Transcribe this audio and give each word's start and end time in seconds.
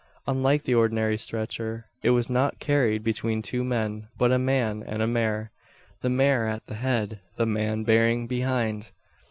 Unlike 0.25 0.63
the 0.63 0.73
ordinary 0.73 1.15
stretcher, 1.15 1.85
it 2.01 2.09
was 2.09 2.27
not 2.27 2.57
carried 2.57 3.03
between 3.03 3.43
two 3.43 3.63
men; 3.63 4.07
but 4.17 4.31
a 4.31 4.39
man 4.39 4.81
and 4.81 4.99
a 4.99 5.05
mare 5.05 5.51
the 6.01 6.09
mare 6.09 6.47
at 6.47 6.65
the 6.65 6.73
head, 6.73 7.19
the 7.35 7.45
man 7.45 7.83
bearing 7.83 8.25
behind. 8.25 8.93